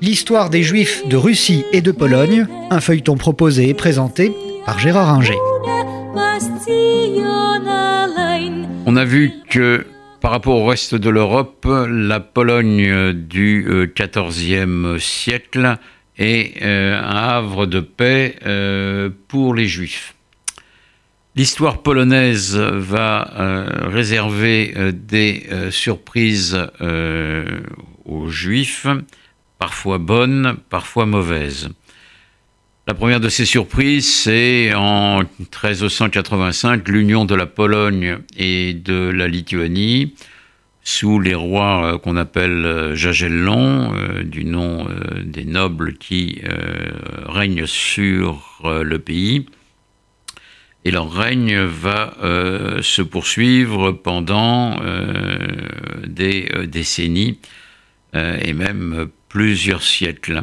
[0.00, 4.32] L'histoire des Juifs de Russie et de Pologne, un feuilleton proposé et présenté
[4.66, 5.38] par Gérard Inger.
[8.86, 9.86] On a vu que
[10.20, 15.78] par rapport au reste de l'Europe, la Pologne du XIVe siècle
[16.18, 20.14] est euh, un havre de paix euh, pour les Juifs.
[21.34, 26.58] L'histoire polonaise va euh, réserver des surprises
[28.04, 28.86] aux Juifs,
[29.58, 31.70] parfois bonnes, parfois mauvaises.
[32.86, 39.28] La première de ces surprises, c'est en 1385 l'union de la Pologne et de la
[39.28, 40.14] Lituanie
[40.84, 44.88] sous les rois euh, qu'on appelle euh, Jagellon, euh, du nom
[45.24, 46.40] des nobles qui
[47.26, 49.46] règnent sur le pays.
[50.84, 52.14] Et leur règne va
[52.82, 54.80] se poursuivre pendant
[56.04, 57.38] des décennies
[58.14, 60.42] et même plusieurs siècles.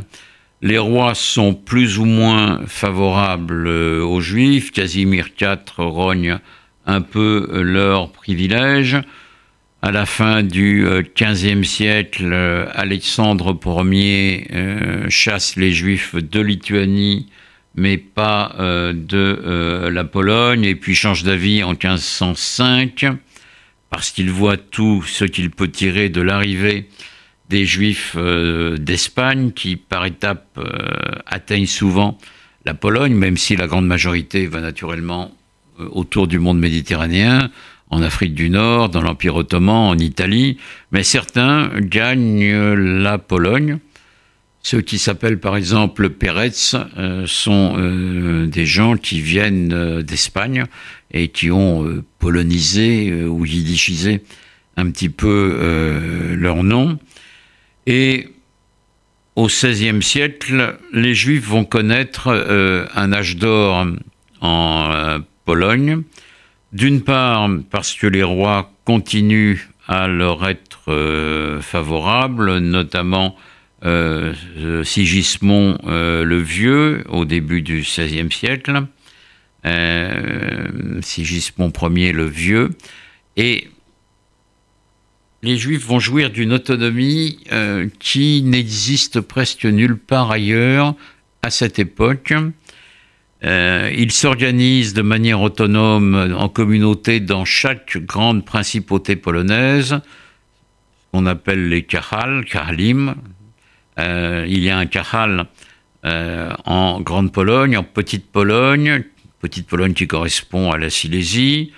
[0.62, 4.72] Les rois sont plus ou moins favorables aux Juifs.
[4.72, 6.40] Casimir IV rogne
[6.86, 8.98] un peu leurs privilèges.
[9.82, 12.34] À la fin du XVe siècle,
[12.74, 13.58] Alexandre
[13.94, 17.30] Ier euh, chasse les Juifs de Lituanie,
[17.80, 23.06] mais pas euh, de euh, la Pologne, et puis change d'avis en 1505,
[23.90, 26.90] parce qu'il voit tout ce qu'il peut tirer de l'arrivée
[27.50, 28.16] des Juifs
[28.78, 30.60] d'Espagne, qui par étapes
[31.26, 32.20] atteignent souvent
[32.64, 35.32] la Pologne, même si la grande majorité va naturellement
[35.80, 37.50] autour du monde méditerranéen
[37.90, 40.58] en Afrique du Nord, dans l'Empire ottoman, en Italie,
[40.92, 43.80] mais certains gagnent la Pologne.
[44.62, 50.66] Ceux qui s'appellent par exemple Peretz euh, sont euh, des gens qui viennent euh, d'Espagne
[51.12, 54.22] et qui ont polonisé ou yiddishisé
[54.78, 57.00] un petit peu leur nom.
[57.88, 58.30] Et
[59.36, 62.28] au XVIe siècle, les Juifs vont connaître
[62.94, 63.88] un âge d'or
[64.42, 66.04] en Pologne
[66.72, 73.40] d'une part, parce que les rois continuent à leur être euh, favorables, notamment euh,
[74.84, 78.84] Sigismond euh, le Vieux au début du XVIe siècle,
[81.02, 82.70] Sigismond Ier le Vieux,
[83.38, 83.68] et
[85.44, 87.40] les Juifs vont jouir d'une autonomie
[88.00, 90.96] qui n'existe presque nulle part ailleurs
[91.42, 92.34] à cette époque.
[93.44, 100.00] Euh, ils s'organisent de manière autonome en communauté dans chaque grande principauté polonaise,
[101.12, 103.16] qu'on appelle les Kahal, Kahalim.
[104.00, 105.46] Euh, il y a un Kahal
[106.06, 109.04] euh, en Grande Pologne, en Petite Pologne,
[109.42, 111.72] Petite Pologne qui correspond à la Silésie,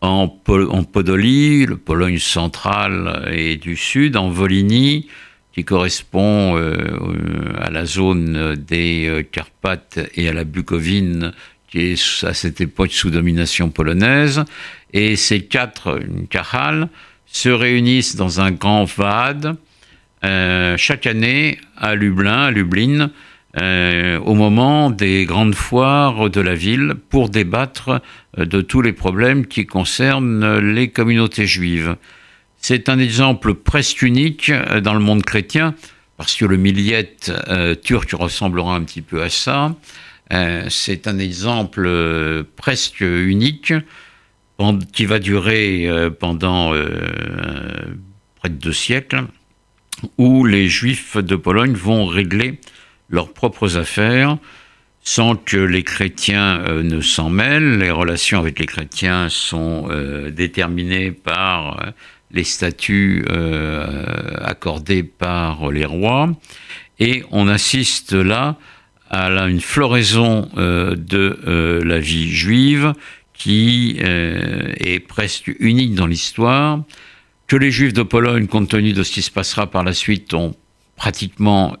[0.00, 5.08] en, en Podolie, le Pologne centrale et du sud, en Volhynie,
[5.52, 11.32] qui correspond euh, à la zone des Carpates et à la Bucovine,
[11.68, 14.44] qui est à cette époque sous domination polonaise.
[14.92, 16.88] Et ces quatre Kahal
[17.26, 19.56] se réunissent dans un grand VAD
[20.24, 23.10] euh, chaque année à Lublin, à Lublin,
[23.54, 28.00] au moment des grandes foires de la ville pour débattre
[28.38, 31.96] de tous les problèmes qui concernent les communautés juives.
[32.64, 35.74] C'est un exemple presque unique euh, dans le monde chrétien,
[36.16, 39.74] parce que le milliette euh, turc ressemblera un petit peu à ça.
[40.32, 41.90] Euh, c'est un exemple
[42.56, 43.74] presque unique
[44.92, 45.90] qui va durer
[46.20, 46.70] pendant
[48.36, 49.24] près de deux siècles,
[50.18, 52.58] où les Juifs de Pologne vont régler
[53.10, 54.38] leurs propres affaires
[55.04, 57.78] sans que les chrétiens ne s'en mêlent.
[57.78, 59.88] Les relations avec les chrétiens sont
[60.30, 61.92] déterminées par
[62.32, 66.30] les statuts euh, accordés par les rois.
[66.98, 68.56] Et on assiste là
[69.10, 72.94] à une floraison euh, de euh, la vie juive
[73.34, 76.84] qui est presque unique dans l'histoire,
[77.52, 80.32] que les juifs de Pologne, compte tenu de ce qui se passera par la suite,
[80.32, 80.54] ont
[80.96, 81.76] pratiquement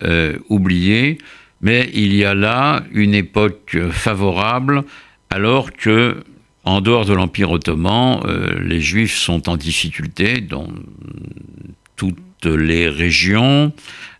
[0.50, 1.16] oublié,
[1.62, 4.84] mais il y a là une époque favorable
[5.30, 6.22] alors que
[6.64, 10.68] en dehors de l'Empire ottoman, euh, les Juifs sont en difficulté dans
[11.96, 13.72] toutes les régions.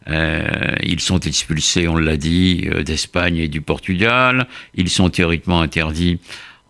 [0.09, 4.49] Euh, ils sont expulsés, on l'a dit, euh, d'Espagne et du Portugal.
[4.75, 6.19] Ils sont théoriquement interdits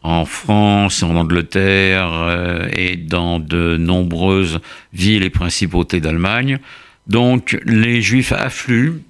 [0.02, 4.60] en France, en Angleterre et dans de nombreuses
[4.92, 6.58] villes et principautés d'Allemagne.
[7.06, 9.02] Donc les Juifs affluent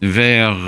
[0.00, 0.58] vers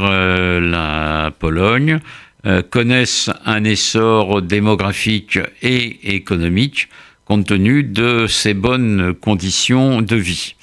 [0.60, 1.98] la Pologne
[2.46, 6.90] euh, connaissent un essor démographique et économique
[7.24, 10.56] compte tenu de ces bonnes conditions de vie.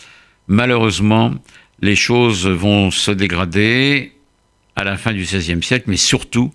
[0.48, 1.34] malheureusement,
[1.82, 4.12] les choses vont se dégrader
[4.76, 6.54] à la fin du XVIe siècle, mais surtout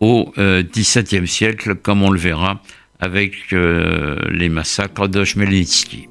[0.00, 2.60] au XVIIe siècle, comme on le verra
[3.00, 6.08] avec les massacres de Chmelnytsky.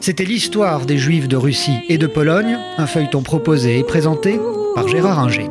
[0.00, 4.40] C'était l'histoire des Juifs de Russie et de Pologne, un feuilleton proposé et présenté
[4.74, 5.48] par Gérard Inger.